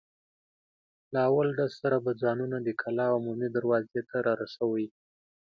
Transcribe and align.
له 1.13 1.19
اول 1.29 1.47
ډز 1.57 1.71
سره 1.81 1.97
به 2.05 2.11
ځانونه 2.21 2.57
د 2.61 2.69
کلا 2.81 3.05
عمومي 3.17 3.49
دروازې 3.55 4.01
ته 4.09 4.17
را 4.25 4.33
رسوئ. 4.43 4.85